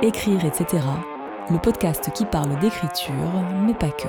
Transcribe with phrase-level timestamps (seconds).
[0.00, 0.84] Écrire, etc.
[1.50, 3.14] Le podcast qui parle d'écriture,
[3.66, 4.06] mais pas que.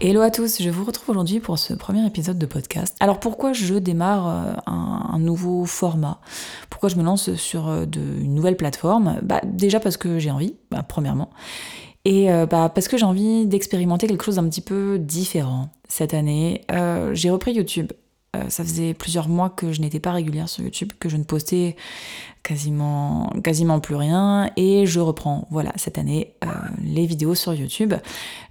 [0.00, 2.94] Hello à tous, je vous retrouve aujourd'hui pour ce premier épisode de podcast.
[3.00, 6.20] Alors pourquoi je démarre euh, un, nouveau format?
[6.68, 9.18] Pourquoi je me lance sur euh, une nouvelle plateforme?
[9.22, 11.30] Bah, Déjà parce que j'ai envie, bah, premièrement.
[12.08, 16.14] Et euh, bah, parce que j'ai envie d'expérimenter quelque chose d'un petit peu différent cette
[16.14, 16.64] année.
[17.12, 17.92] j'ai repris YouTube
[18.36, 21.24] euh, ça faisait plusieurs mois que je n'étais pas régulière sur YouTube, que je ne
[21.24, 21.76] postais
[22.42, 24.50] quasiment, quasiment plus rien.
[24.56, 26.48] Et je reprends, voilà, cette année, euh,
[26.84, 27.94] les vidéos sur YouTube.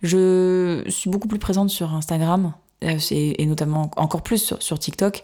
[0.02, 2.54] Je suis beaucoup plus présente sur Instagram.
[2.84, 5.24] Euh, et, notamment encore plus sur, TikTok.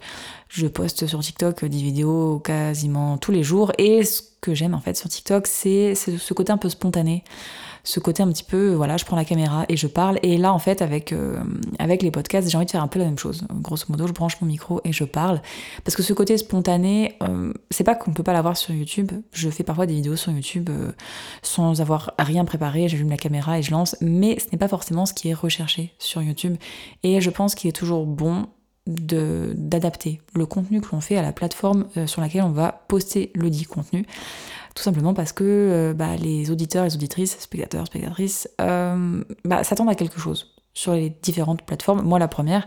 [0.49, 3.71] Je poste sur TikTok des vidéos quasiment tous les jours.
[3.77, 4.01] Et
[4.43, 7.23] que j'aime en fait sur TikTok, c'est ce côté un peu spontané
[7.83, 10.17] ce côté un petit peu, voilà, je prends la caméra et je parle.
[10.23, 11.43] Et là, en fait, avec, euh,
[11.79, 13.45] avec les podcasts, j'ai envie de faire un peu la même chose.
[13.51, 15.41] Grosso modo, je branche mon micro et je parle.
[15.83, 19.11] Parce que ce côté spontané, euh, c'est pas qu'on peut pas l'avoir sur YouTube.
[19.33, 20.93] Je fais parfois des vidéos sur YouTube euh,
[21.41, 22.87] sans avoir rien préparé.
[22.87, 23.97] J'allume la caméra et je lance.
[23.99, 26.55] Mais ce n'est pas forcément ce qui est recherché sur YouTube.
[27.03, 28.47] Et je pense qu'il est toujours bon
[28.85, 33.49] d'adapter le contenu que l'on fait à la plateforme sur laquelle on va poster le
[33.49, 34.05] dit contenu.
[34.75, 39.89] Tout simplement parce que euh, bah, les auditeurs, les auditrices, spectateurs, spectatrices euh, bah, s'attendent
[39.89, 42.01] à quelque chose sur les différentes plateformes.
[42.01, 42.65] Moi, la première,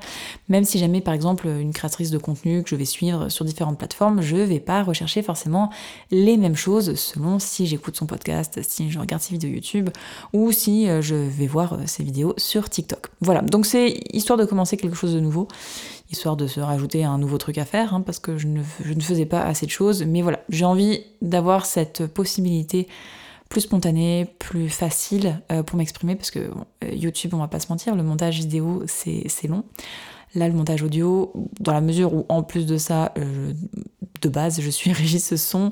[0.48, 3.78] même si jamais par exemple une créatrice de contenu que je vais suivre sur différentes
[3.78, 5.70] plateformes, je vais pas rechercher forcément
[6.10, 9.90] les mêmes choses selon si j'écoute son podcast, si je regarde ses vidéos YouTube
[10.32, 13.08] ou si euh, je vais voir ses vidéos sur TikTok.
[13.20, 15.48] Voilà, donc c'est histoire de commencer quelque chose de nouveau
[16.10, 18.62] histoire de se rajouter un nouveau truc à faire, hein, parce que je ne,
[19.00, 20.04] faisais pas assez de choses.
[20.04, 22.86] Mais voilà, j'ai envie d'avoir cette possibilité
[23.48, 27.68] plus spontanée, plus facile euh, pour m'exprimer, parce que euh, YouTube, on va pas se
[27.68, 29.64] mentir, le montage vidéo, c'est long.
[30.34, 33.52] Là, le montage audio, dans la mesure où, en plus de ça, euh,
[34.20, 35.70] de base, je suis régisse son,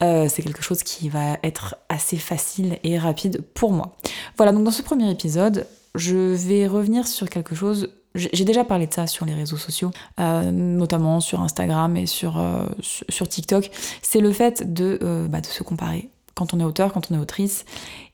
[0.00, 3.96] c'est quelque chose qui va être assez facile et rapide pour moi.
[4.36, 8.86] Voilà, donc dans ce premier épisode, je vais revenir sur quelque chose j'ai déjà parlé
[8.86, 12.42] de ça sur les réseaux sociaux, notamment sur Instagram et sur,
[12.80, 13.70] sur TikTok.
[14.00, 17.18] C'est le fait de, bah, de se comparer quand on est auteur, quand on est
[17.18, 17.64] autrice.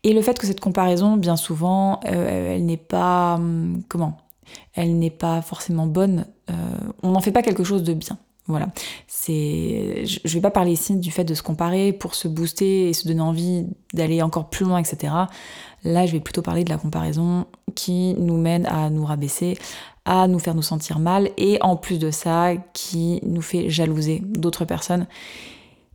[0.04, 3.34] Et le fait que cette comparaison, bien souvent, elle n'est pas.
[3.34, 4.16] Hum, comment?
[4.74, 6.26] Elle n'est pas forcément bonne.
[7.02, 8.18] on n'en fait pas quelque chose de bien.
[8.48, 8.68] Voilà.
[9.06, 12.92] C'est, je vais pas parler ici du fait de se comparer pour se booster et
[12.92, 15.14] se donner envie d'aller encore plus loin, etc.
[15.84, 19.56] Là, je vais plutôt parler de la comparaison qui nous mène à nous rabaisser,
[20.04, 24.20] à nous faire nous sentir mal et en plus de ça qui nous fait jalouser
[24.24, 25.06] d'autres personnes.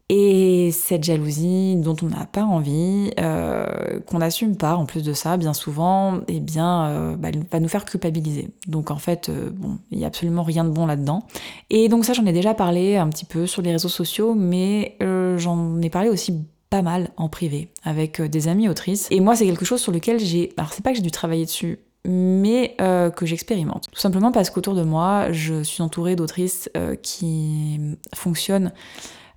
[0.09, 5.11] Et cette jalousie dont on n'a pas envie, euh, qu'on n'assume pas en plus de
[5.11, 8.49] ça, bien souvent, eh bien, euh, bah, va nous faire culpabiliser.
[8.67, 11.23] Donc en fait, euh, bon, il n'y a absolument rien de bon là-dedans.
[11.69, 14.97] Et donc ça, j'en ai déjà parlé un petit peu sur les réseaux sociaux, mais
[15.37, 19.07] j'en ai parlé aussi pas mal en privé avec des amis autrices.
[19.11, 20.53] Et moi, c'est quelque chose sur lequel j'ai...
[20.57, 23.87] Alors c'est pas que j'ai dû travailler dessus, mais euh, que j'expérimente.
[23.91, 27.79] Tout simplement parce qu'autour de moi, je suis entourée d'autrices euh, qui
[28.15, 28.71] fonctionnent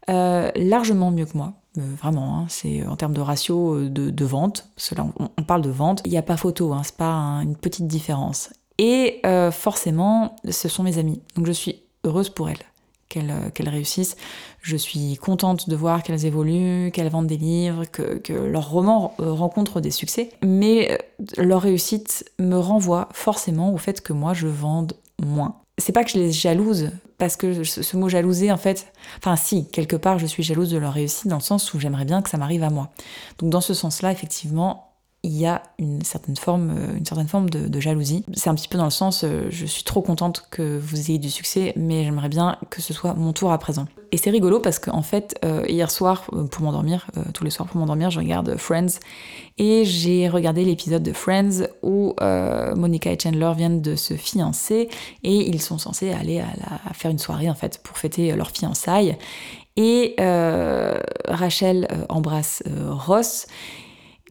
[0.08, 1.54] euh, largement mieux que moi.
[1.76, 6.10] vraiment, hein, c'est en termes de ratio de, vente, cela, on, parle de vente, il
[6.10, 8.50] n'y a pas photo, hein, c'est pas une petite différence.
[8.78, 9.20] Et
[9.52, 12.64] forcément, ce sont mes amis, donc je suis heureuse pour elles.
[13.16, 14.16] Euh, qu'elles réussissent.
[14.62, 19.32] Je suis contente de voir qu'elles évoluent, qu'elles vendent des livres, que, leurs romans euh,
[19.32, 20.30] rencontrent des succès.
[20.44, 25.56] Mais euh, leur réussite me renvoie forcément au fait que moi je vende moins.
[25.78, 26.90] C'est pas que je les jalouse,
[27.20, 30.78] parce que ce mot jalouser, en fait, enfin si, quelque part je suis jalouse de
[30.78, 32.88] leur réussite dans le sens où j'aimerais bien que ça m'arrive à moi.
[33.38, 34.89] Donc dans ce sens-là, effectivement,
[35.22, 38.24] il y a une certaine forme, euh, une certaine forme de, jalousie.
[38.32, 41.18] C'est un petit peu dans le sens, euh, je suis trop contente que vous ayez
[41.18, 43.86] du succès, mais j'aimerais bien que ce soit mon tour à présent.
[44.12, 47.78] Et c'est rigolo parce qu'en fait, euh, hier soir, pour m'endormir, tous les soirs pour
[47.78, 48.98] m'endormir, je regarde Friends,
[49.58, 52.14] et j'ai regardé l'épisode de Friends où
[52.74, 54.88] Monica et Chandler viennent de se fiancer,
[55.22, 56.42] et ils sont censés aller
[56.92, 59.16] faire une soirée en fait pour fêter leur fiançailles.
[59.76, 60.16] Et
[61.28, 63.46] Rachel embrasse Ross.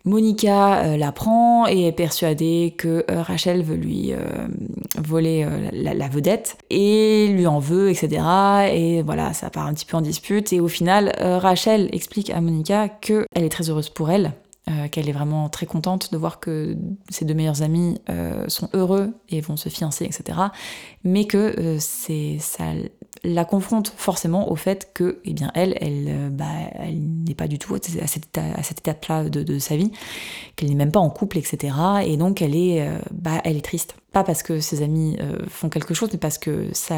[0.05, 4.17] Monica euh, la prend et est persuadée que euh, Rachel veut lui euh,
[4.97, 8.23] voler la, vedette et lui en veut, etc.
[8.71, 10.51] Et voilà, ça part un petit peu en dispute.
[10.53, 14.33] Et au final, Rachel explique à Monica qu'elle est très heureuse pour elle,
[14.91, 16.77] qu'elle est vraiment très contente de voir que
[17.09, 17.99] ses deux meilleurs amis
[18.47, 20.39] sont heureux et vont se fiancer, etc.
[21.03, 22.65] Mais que c'est ça
[23.23, 27.59] la confronte forcément au fait que, eh bien, elle, elle, bah, elle n'est pas du
[27.59, 29.91] tout à cette, étape-là de, sa vie,
[30.55, 31.75] qu'elle n'est même pas en couple, etc.
[32.05, 33.95] Et donc elle est, euh, bah, elle est triste.
[34.11, 36.95] Pas parce que ses amis euh, font quelque chose, mais parce que ça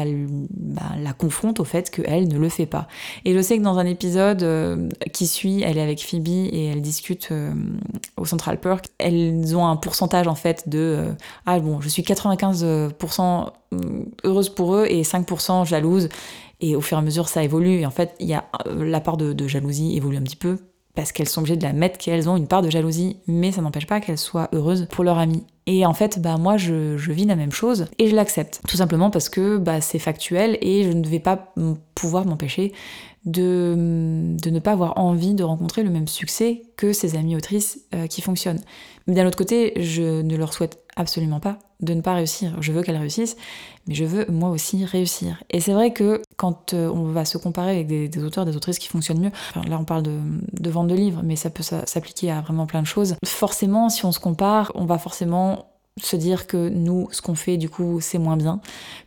[0.50, 2.88] bah, la confronte au fait qu'elle ne le fait pas.
[3.24, 6.66] Et je sais que dans un épisode euh, qui suit, elle est avec Phoebe et
[6.66, 7.30] elle discute
[8.16, 8.86] au Central Perk.
[8.98, 11.14] Elles ont un pourcentage en fait de
[11.44, 13.50] ah bon, je suis 95%
[14.24, 16.08] heureuse pour eux et 5% jalouse.
[16.62, 17.80] Et au fur et à mesure, ça évolue.
[17.80, 20.58] Et en fait, il y a euh, la part de, jalousie évolue un petit peu
[20.94, 23.62] parce qu'elles sont obligées de la mettre qu'elles ont une part de jalousie, mais ça
[23.62, 25.44] n'empêche pas qu'elles soient heureuses pour leur ami.
[25.66, 29.10] Et en fait, bah moi, je, vis la même chose et je l'accepte, tout simplement
[29.10, 31.54] parce que bah, c'est factuel et je ne vais pas
[31.94, 32.72] pouvoir m'empêcher
[33.24, 37.82] de, de, ne pas avoir envie de rencontrer le même succès que ces amies autrices
[37.94, 38.60] euh, qui fonctionnent.
[39.06, 42.56] Mais d'un autre côté, je ne leur souhaite absolument pas de ne pas réussir.
[42.60, 43.36] Je veux qu'elles réussissent,
[43.86, 45.42] mais je veux moi aussi réussir.
[45.50, 48.78] Et c'est vrai que quand euh, on va se comparer avec des, auteurs, des autrices
[48.78, 49.32] qui fonctionnent mieux,
[49.68, 52.86] là on parle de vente de livres, mais ça peut s'appliquer à vraiment plein de
[52.86, 53.16] choses.
[53.24, 57.58] Forcément, si on se compare, on va forcément se dire que nous, ce qu'on fait,
[57.58, 58.60] du coup, c'est moins bien,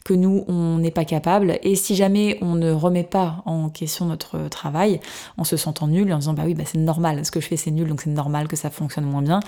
[0.04, 1.58] que nous, on n'est pas capable.
[1.64, 5.00] Et si jamais on ne remet pas en question notre travail,
[5.38, 7.58] en se sentant nul, en disant bah oui, bah c'est normal, ce que je fais
[7.58, 9.40] c'est nul, donc c'est normal que ça fonctionne moins bien.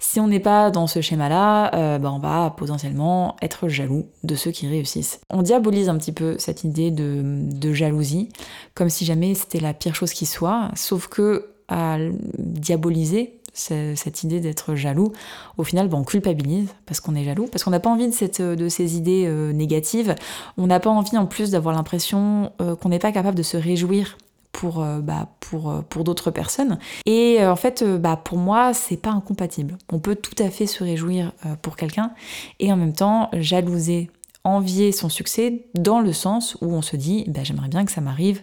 [0.00, 4.34] Si on n'est pas dans ce schéma-là, euh, bah on va potentiellement être jaloux de
[4.34, 5.20] ceux qui réussissent.
[5.30, 8.28] On diabolise un petit peu cette idée de, de jalousie,
[8.74, 11.96] comme si jamais c'était la pire chose qui soit, sauf que à
[12.38, 15.12] diaboliser, cette idée d'être jaloux,
[15.58, 18.40] au final, on culpabilise parce qu'on est jaloux, parce qu'on n'a pas envie de, cette,
[18.40, 20.14] de ces idées euh, négatives.
[20.56, 23.56] On n'a pas envie en plus d'avoir l'impression euh, qu'on n'est pas capable de se
[23.56, 24.16] réjouir
[24.52, 26.78] pour, euh, bah, pour, pour d'autres personnes.
[27.06, 29.76] Et en fait, bah, pour moi, c'est pas incompatible.
[29.90, 31.32] On peut tout à fait se réjouir
[31.62, 32.12] pour quelqu'un
[32.58, 34.10] et en même temps jalouser,
[34.44, 38.00] envier son succès dans le sens où on se dit bah, j'aimerais bien que ça
[38.00, 38.42] m'arrive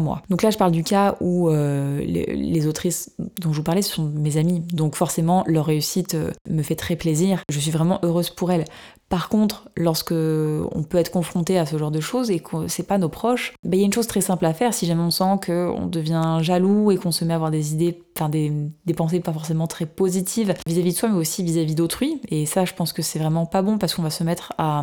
[0.00, 0.22] moi.
[0.30, 4.04] Donc là, je parle du cas où euh, les, autrices dont je vous parlais, sont
[4.14, 4.60] mes amies.
[4.72, 7.40] Donc forcément, leur réussite euh, me fait très plaisir.
[7.50, 8.64] Je suis vraiment heureuse pour elles.
[9.08, 12.82] Par contre, lorsque on peut être confronté à ce genre de choses et que c'est
[12.82, 14.74] pas nos proches, ben, il y a une chose très simple à faire.
[14.74, 18.02] Si jamais on sent qu'on devient jaloux et qu'on se met à avoir des idées,
[18.16, 18.52] enfin des,
[18.96, 22.20] pensées pas forcément très positives vis-à-vis de soi, mais aussi vis à -vis d'autrui.
[22.30, 24.82] Et ça, je pense que c'est vraiment pas bon parce qu'on va se mettre à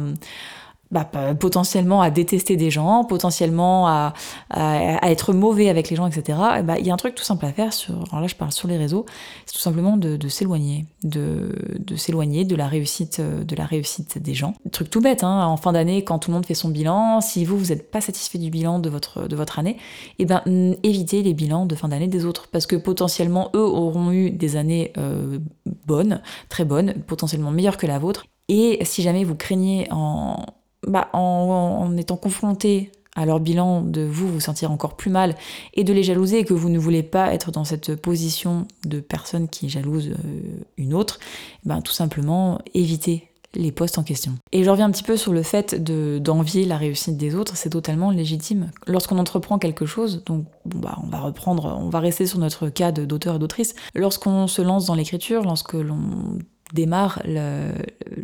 [0.93, 1.09] bah,
[1.39, 4.13] potentiellement à détester des gens, potentiellement à,
[4.51, 6.37] à, être mauvais avec les gens, etc.
[6.63, 8.51] Bah, il y a un truc tout simple à faire, sur, alors là je parle
[8.51, 9.05] sur les réseaux,
[9.45, 11.49] c'est tout simplement de, s'éloigner, de,
[11.79, 14.53] de s'éloigner de la réussite de la réussite des gens.
[14.71, 17.43] Truc tout bête, hein, en fin d'année, quand tout le monde fait son bilan, si
[17.43, 19.77] vous, vous n'êtes pas satisfait du bilan de votre, de votre année,
[20.19, 20.43] et eh ben
[20.83, 24.55] évitez les bilans de fin d'année des autres, parce que potentiellement eux auront eu des
[24.55, 25.39] années euh,
[25.87, 30.45] bonnes, très bonnes, potentiellement meilleures que la vôtre, et si jamais vous craignez en
[30.87, 35.35] bah, en, étant confronté à leur bilan, de vous vous sentir encore plus mal
[35.75, 38.99] et de les jalouser et que vous ne voulez pas être dans cette position de
[38.99, 40.41] personne qui jalouse euh,
[40.77, 41.19] une autre,
[41.63, 44.33] ben, tout simplement éviter les postes en question.
[44.51, 47.69] Et je reviens un petit peu sur le fait d'envier la réussite des autres, c'est
[47.69, 48.71] totalement légitime.
[48.87, 52.69] Lorsqu'on entreprend quelque chose, donc bon bah on va reprendre, on va rester sur notre
[52.69, 56.39] cas d'auteur et d'autrice, lorsqu'on se lance dans l'écriture, lorsque l'on
[56.73, 57.21] démarre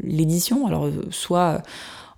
[0.04, 1.62] l'édition, alors soit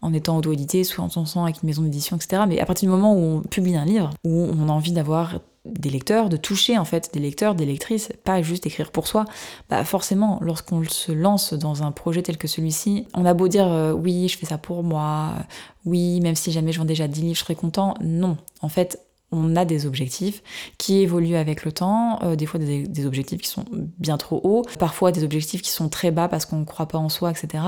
[0.01, 2.44] en étant auto-édité, soit en s'en avec une maison d'édition, etc.
[2.48, 5.39] Mais à partir du moment où on publie un livre, où on a envie d'avoir
[5.65, 9.25] des lecteurs, de toucher en fait des lecteurs, des lectrices, pas juste écrire pour soi,
[9.69, 13.68] bah forcément, lorsqu'on se lance dans un projet tel que celui-ci, on a beau dire
[13.68, 15.33] euh, oui, je fais ça pour moi,
[15.85, 17.94] oui, même si jamais je vends déjà 10 livres, je serais content.
[18.02, 18.99] Non, en fait,
[19.31, 20.44] on a des objectifs
[20.78, 24.64] qui évoluent avec le temps, euh, des fois des, objectifs qui sont bien trop hauts,
[24.78, 27.64] parfois des objectifs qui sont très bas parce qu'on ne croit pas en soi, etc.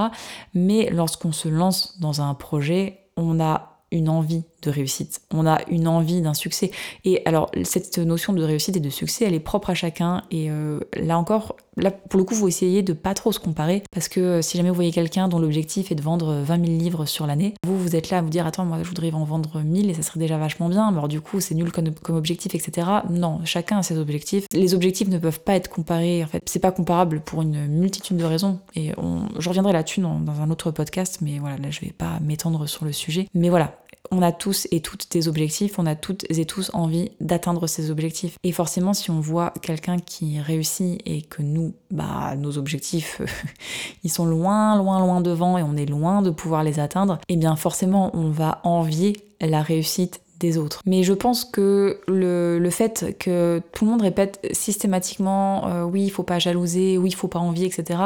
[0.53, 5.59] Mais lorsqu'on se lance dans un projet, on a une envie de réussite, on a
[5.69, 6.71] une envie d'un succès.
[7.05, 10.23] Et alors, cette notion de réussite et de succès, elle est propre à chacun.
[10.31, 13.83] Et euh, là encore, là, pour le coup, vous essayez de pas trop se comparer,
[13.91, 16.77] parce que euh, si jamais vous voyez quelqu'un dont l'objectif est de vendre 20 000
[16.77, 19.23] livres sur l'année, vous, vous êtes là à vous dire, attends, moi, je voudrais en
[19.23, 22.15] vendre 1000 et ça serait déjà vachement bien, alors du coup, c'est nul comme, comme,
[22.15, 22.87] objectif, etc.
[23.09, 24.45] Non, chacun a ses objectifs.
[24.53, 28.17] Les objectifs ne peuvent pas être comparés, en fait, c'est pas comparable pour une multitude
[28.17, 28.59] de raisons.
[28.75, 31.93] Et on, je reviendrai là-dessus dans, dans un autre podcast, mais voilà, là, je vais
[31.95, 33.27] pas m'étendre sur le sujet.
[33.33, 33.75] Mais voilà,
[34.11, 37.91] on a tous et toutes des objectifs, on a toutes et tous envie d'atteindre ces
[37.91, 38.37] objectifs.
[38.43, 43.21] Et forcément, si on voit quelqu'un qui réussit et que nous, bah, nos objectifs,
[44.03, 47.37] ils sont loin, loin, loin devant et on est loin de pouvoir les atteindre, eh
[47.37, 50.21] bien forcément, on va envier la réussite
[50.57, 50.81] autres.
[50.85, 56.09] Mais je pense que le, fait que tout le monde répète systématiquement euh, oui, il
[56.09, 57.99] faut pas jalouser, oui, il faut pas envier, etc.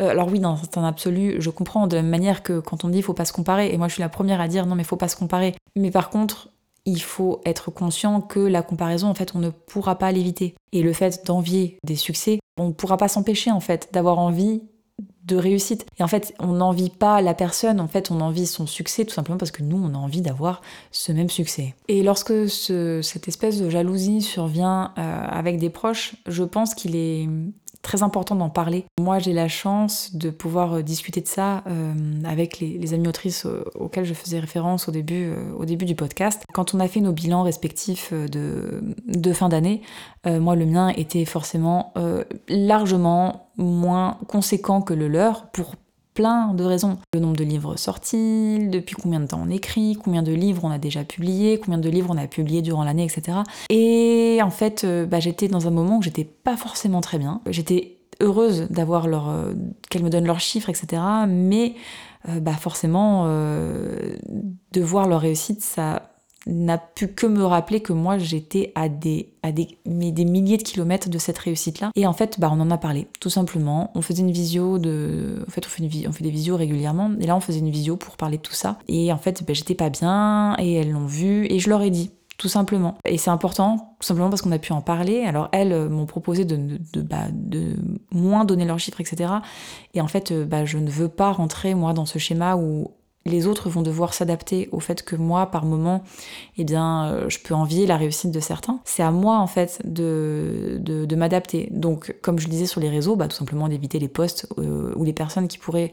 [0.00, 2.88] Euh, alors oui, dans un absolu, je comprends de la même manière que quand on
[2.88, 4.74] dit il faut pas se comparer, et moi je suis la première à dire non
[4.74, 5.54] mais il faut pas se comparer.
[5.76, 6.48] Mais par contre,
[6.86, 10.54] il faut être conscient que la comparaison, en fait, on ne pourra pas l'éviter.
[10.72, 14.62] Et le fait d'envier des succès, on ne pourra pas s'empêcher, en fait, d'avoir envie
[15.24, 15.86] de réussite.
[15.98, 19.14] Et en fait, on n'envie pas la personne, en fait, on envie son succès tout
[19.14, 21.74] simplement parce que nous, on a envie d'avoir ce même succès.
[21.88, 27.28] Et lorsque cette espèce de jalousie survient euh, avec des proches, je pense qu'il est
[27.82, 28.84] très important d'en parler.
[29.00, 31.94] Moi, j'ai la chance de pouvoir euh, discuter de ça euh,
[32.24, 36.44] avec les, amis autrices euh, auxquelles je faisais référence au début, au début du podcast.
[36.52, 39.82] Quand on a fait nos bilans respectifs de, de fin d'année,
[40.26, 41.94] moi, le mien était forcément
[42.48, 45.74] largement moins conséquent que le leur pour
[46.20, 46.98] de raisons.
[47.14, 50.70] Le nombre de livres sortis, depuis combien de temps on écrit, combien de livres on
[50.70, 53.38] a déjà publié, combien de livres on a publié durant l'année, etc.
[53.70, 57.40] Et en fait, euh, bah, j'étais dans un moment où j'étais pas forcément très bien.
[57.48, 59.54] J'étais heureuse d'avoir leur, euh,
[59.88, 61.02] qu'elles me donnent leurs chiffres, etc.
[61.26, 61.74] Mais
[62.28, 66.09] euh, bah forcément, de voir leur réussite, ça
[66.50, 70.62] n'a pu que me rappeler que moi j'étais à des à des, des milliers de
[70.62, 73.90] kilomètres de cette réussite là et en fait bah on en a parlé tout simplement
[73.94, 77.12] on faisait une visio de en fait on fait, une, on fait des visios régulièrement
[77.20, 79.54] et là on faisait une visio pour parler de tout ça et en fait bah,
[79.54, 82.96] j'étais pas bien et elles l'ont vu et je leur ai dit tout simplement.
[83.04, 85.24] Et c'est important, tout simplement parce qu'on a pu en parler.
[85.26, 86.56] Alors elles euh, m'ont proposé de,
[86.90, 87.76] de, bah, de,
[88.12, 89.30] moins donner leurs chiffres, etc.
[89.92, 92.92] Et en fait, euh, bah, je ne veux pas rentrer, moi, dans ce schéma où
[93.26, 96.02] les autres vont devoir s'adapter au fait que moi, par moment,
[96.56, 98.80] eh bien, euh, je peux envier la réussite de certains.
[98.84, 101.68] C'est à moi, en fait, de, de, m'adapter.
[101.70, 104.92] Donc, comme je le disais sur les réseaux, bah, tout simplement d'éviter les posts euh,
[104.96, 105.92] ou les personnes qui pourraient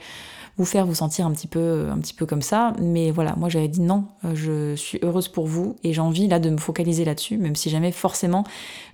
[0.57, 2.73] vous faire vous sentir un petit peu, un petit peu comme ça.
[2.81, 6.27] Mais voilà, moi j'avais dit non, euh, je suis heureuse pour vous et j'ai envie
[6.27, 8.43] là de me focaliser là-dessus, même si jamais forcément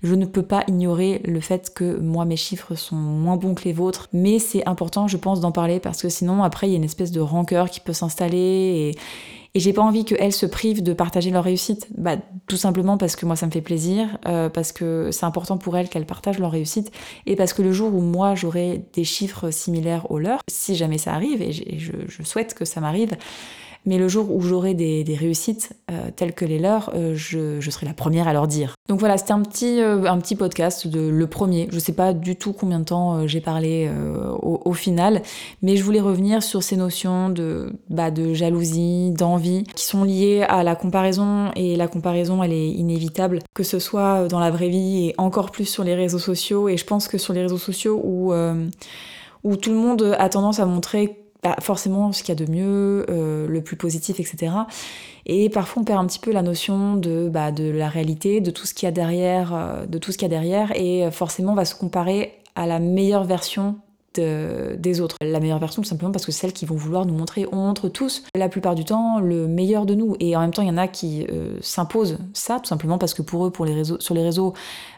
[0.03, 3.63] je ne peux pas ignorer le fait que moi mes chiffres sont moins bons que
[3.63, 4.09] les vôtres.
[4.13, 6.83] Mais c'est important, je pense, d'en parler parce que sinon après il y a une
[6.83, 8.97] espèce de rancœur qui peut s'installer et
[9.55, 11.87] et j'ai pas envie qu'elles se privent de partager leur réussite.
[11.97, 12.17] Bah,
[12.47, 15.77] tout simplement parce que moi ça me fait plaisir, euh, parce que c'est important pour
[15.77, 16.91] elles qu'elles partagent leur réussite,
[17.25, 20.97] et parce que le jour où moi j'aurai des chiffres similaires aux leurs, si jamais
[20.97, 23.15] ça arrive, et je, je souhaite que ça m'arrive,
[23.85, 27.85] mais le jour où j'aurai des, réussites euh, telles que les leurs, euh, je, serai
[27.85, 28.75] la première à leur dire.
[28.87, 31.67] Donc voilà, c'était un petit, euh, un petit podcast, de, le premier.
[31.71, 33.89] Je sais pas du tout combien de temps j'ai parlé
[34.41, 35.21] au, final,
[35.61, 40.43] mais je voulais revenir sur ces notions de, bah, de jalousie, d'envie, qui sont liées
[40.47, 44.69] à la comparaison, et la comparaison, elle est inévitable, que ce soit dans la vraie
[44.69, 47.57] vie et encore plus sur les réseaux sociaux, et je pense que sur les réseaux
[47.57, 48.33] sociaux où,
[49.43, 51.22] où tout le monde a tendance à montrer
[51.59, 54.53] forcément ce qu'il y a de mieux, euh, le plus positif, etc.
[55.25, 58.51] Et parfois on perd un petit peu la notion de, bah, de la réalité, de
[58.51, 61.09] tout ce qu'il y a derrière, euh, de tout ce qu'il y a derrière, et
[61.11, 63.77] forcément on va se comparer à la meilleure version
[64.19, 65.17] des autres.
[65.21, 67.89] La meilleure version tout simplement parce que celles qui vont vouloir nous montrer, on montre
[67.89, 70.15] tous la plupart du temps le meilleur de nous.
[70.19, 73.13] Et en même temps, il y en a qui euh, s'imposent ça tout simplement parce
[73.13, 74.53] que pour eux, les réseaux, sur les réseaux,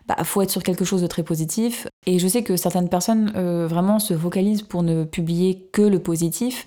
[0.07, 1.87] bah, faut être sur quelque chose de très positif.
[2.05, 5.99] Et je sais que certaines personnes euh, vraiment se focalisent pour ne publier que le
[5.99, 6.65] positif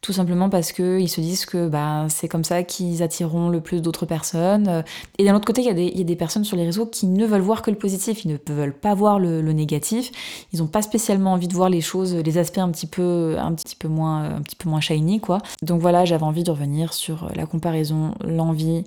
[0.00, 3.82] tout simplement parce qu'ils se disent que bah, c'est comme ça qu'ils attireront le plus
[3.82, 4.82] d'autres personnes.
[5.18, 7.40] Et d'un autre côté, il y, a des, personnes sur les réseaux qui ne veulent
[7.40, 10.10] voir que le positif, ils ne veulent pas voir le, négatif,
[10.52, 13.52] ils n'ont pas spécialement envie de voir les choses, les aspects un petit peu, un
[13.52, 15.38] petit peu, moins, un petit peu moins shiny, quoi.
[15.62, 18.84] Donc voilà, j'avais envie de revenir sur la comparaison, l'envie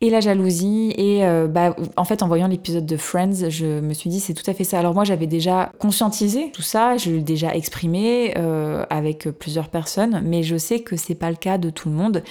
[0.00, 0.92] et la jalousie.
[0.96, 4.34] Et euh, bah, en fait, en voyant l'épisode de Friends, je me suis dit c'est
[4.34, 4.78] tout à fait ça.
[4.78, 10.22] Alors moi, j'avais déjà conscientisé tout ça, je l'ai déjà exprimé euh, avec plusieurs personnes,
[10.24, 12.22] mais je sais que c'est pas le cas de tout le monde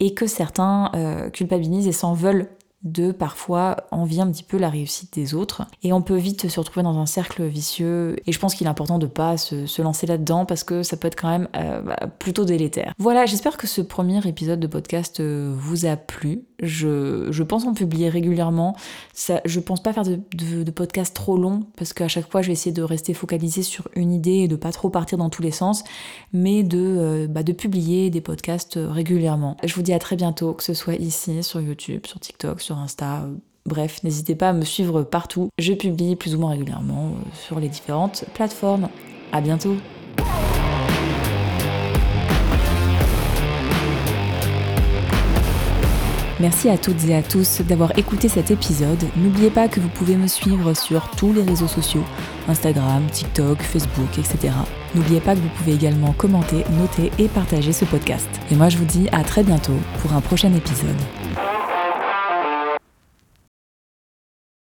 [0.00, 2.48] et que certains euh, culpabilisent et s'en veulent
[2.84, 5.66] de parfois envier un petit peu la réussite des autres.
[5.82, 8.16] Et on peut vite se retrouver dans un cercle vicieux.
[8.26, 11.08] Et je pense qu'il est important de pas se, lancer là-dedans parce que ça peut
[11.08, 12.92] être quand même euh, bah, plutôt délétère.
[12.98, 16.44] Voilà, j'espère que ce premier épisode de podcast euh, vous a plu.
[16.60, 18.76] Je, pense en publier régulièrement.
[19.12, 22.48] Ça, je pense pas faire de, de, podcast trop long parce qu'à chaque fois je
[22.48, 25.42] vais essayer de rester focalisé sur une idée et de pas trop partir dans tous
[25.42, 25.84] les sens,
[26.32, 29.56] mais de, euh, bah, de publier des podcasts régulièrement.
[29.64, 32.76] Je vous dis à très bientôt, que ce soit ici, sur YouTube, sur TikTok, sur
[32.78, 33.22] Insta.
[33.22, 33.34] Euh,
[33.66, 35.48] bref, n'hésitez pas à me suivre partout.
[35.58, 38.88] Je publie plus ou moins régulièrement euh, sur les différentes plateformes.
[39.32, 39.76] À bientôt.
[46.40, 49.02] Merci à toutes et à tous d'avoir écouté cet épisode.
[49.16, 52.04] N'oubliez pas que vous pouvez me suivre sur tous les réseaux sociaux,
[52.46, 54.54] Instagram, TikTok, Facebook, etc.
[54.94, 58.28] N'oubliez pas que vous pouvez également commenter, noter et partager ce podcast.
[58.52, 60.96] Et moi je vous dis à très bientôt pour un prochain épisode.